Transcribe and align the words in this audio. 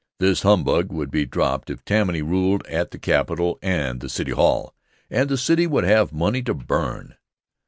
This 0.17 0.41
humbug 0.41 0.91
would 0.91 1.11
be 1.11 1.25
dropped 1.27 1.69
if 1.69 1.85
Tammany 1.85 2.23
ruled 2.23 2.65
at 2.65 2.89
the 2.89 2.97
Capitol 2.97 3.59
and 3.61 3.99
the 4.01 4.09
City 4.09 4.31
Hall, 4.31 4.73
and 5.11 5.29
the 5.29 5.37
city 5.37 5.67
would 5.67 5.83
have 5.83 6.11
money 6.11 6.41
to 6.41 6.55
burn. 6.55 7.17